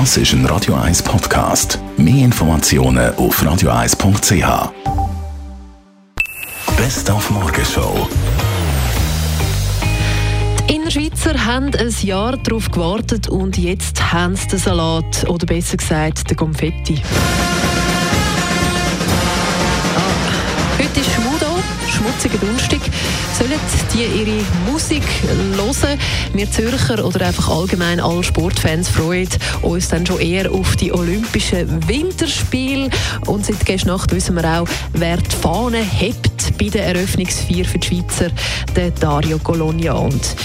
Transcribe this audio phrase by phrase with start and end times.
[0.00, 1.78] Das ist ein Radio 1 Podcast.
[1.96, 4.72] Mehr Informationen auf radio1.ch.
[6.76, 8.08] Best auf Morgenshow.
[10.68, 15.76] Die Innerschweizer haben ein Jahr darauf gewartet und jetzt haben sie den Salat, oder besser
[15.76, 17.00] gesagt, den Konfetti.
[19.96, 21.56] Ah, heute ist Schmudo,
[21.88, 22.80] schmutziger Dunstig.
[23.44, 23.60] Sollen
[23.92, 24.42] die ihre
[24.72, 25.98] Musik hören?
[26.32, 29.28] Wir Zürcher oder einfach allgemein alle Sportfans freuen
[29.60, 32.88] uns dann schon eher auf die Olympischen Winterspiele.
[33.26, 37.78] Und seit gestern Nacht wissen wir auch, wer die Fahne hebt bei der Eröffnungsfeier für
[37.78, 38.30] die Schweizer,
[38.74, 39.92] der Dario Colonia.
[39.92, 40.36] Und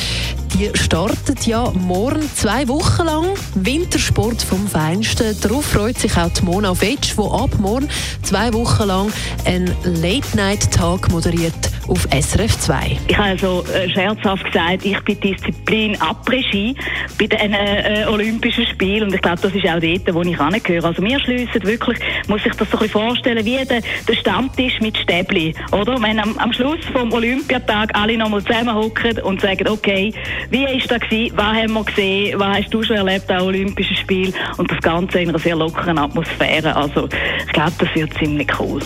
[0.56, 5.40] die startet ja morgen zwei Wochen lang Wintersport vom Feinsten.
[5.40, 7.88] Darauf freut sich auch die Mona Fetsch, die ab morgen
[8.24, 9.14] zwei Wochen lang
[9.46, 12.98] einen Late-Night-Tag moderiert auf SRF 2.
[13.08, 16.76] Ich habe also äh, scherzhaft gesagt, ich bin Disziplin Après-Ski
[17.18, 20.86] bei den äh, Olympischen Spielen und ich glaube, das ist auch dort, wo ich angehöre.
[20.86, 24.80] Also wir schliessen wirklich, muss ich das so ein bisschen vorstellen, wie der, der Stammtisch
[24.82, 26.02] mit Stäbli, oder?
[26.02, 30.14] Wenn am, am Schluss vom Olympiatag alle nochmal zusammenhocken und sagen, okay,
[30.50, 33.96] wie ist das gewesen, was haben wir gesehen, was hast du schon erlebt an Olympischen
[33.96, 36.76] Spielen und das Ganze in einer sehr lockeren Atmosphäre.
[36.76, 37.10] Also
[37.46, 38.82] ich glaube, das wird ziemlich cool.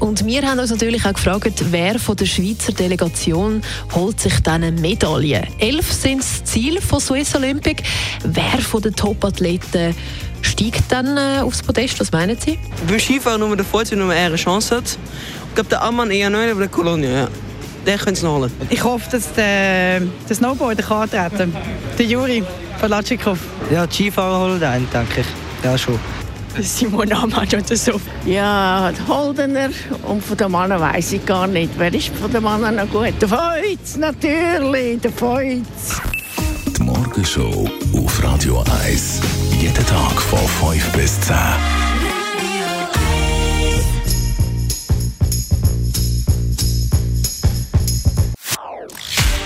[0.00, 3.60] Und wir haben uns natürlich auch gefragt, wer von der Schweizer Delegation
[3.94, 5.46] holt sich diese Medaille.
[5.58, 7.82] Elf sind das Ziel von Swiss Olympic.
[8.24, 9.94] Wer von den Top-Athleten
[10.40, 12.00] steigt dann äh, aufs Podest?
[12.00, 12.58] Was meinen Sie?
[12.88, 14.84] Beim Skifahren nur der Vorteil, nur eher eine Chance hat.
[15.48, 17.28] Ich glaube, der Ammann eher neu, aber der Kolonia, ja.
[17.84, 18.52] Der könnte es noch holen.
[18.70, 21.52] Ich hoffe, dass der, der Snowboarder kann antreten kann.
[21.98, 22.42] Der Juri
[22.78, 23.38] von Latschikow.
[23.70, 25.26] Ja, die Skifahrer holen einen, denke ich.
[25.64, 25.98] Ja, schon.
[26.62, 28.00] Simon Ammann oder so.
[28.24, 29.70] Ja, die Holdener
[30.06, 31.70] und von den Männern weiss ich gar nicht.
[31.78, 33.14] Wer ist von den Männern noch gut?
[33.20, 36.00] Der Feuz, natürlich, der Feuz.
[36.76, 39.20] Die Morgenshow auf Radio 1.
[39.60, 40.38] Jeden Tag von
[40.72, 41.36] 5 bis 10.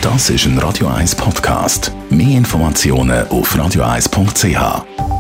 [0.00, 1.90] Das ist ein Radio 1 Podcast.
[2.10, 5.13] Mehr Informationen auf radio1.ch.